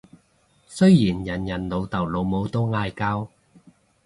[0.67, 3.29] 雖然人人老豆老母都嗌交